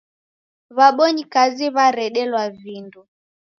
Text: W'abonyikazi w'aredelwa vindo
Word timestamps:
W'abonyikazi 0.77 1.65
w'aredelwa 1.75 2.43
vindo 2.61 3.01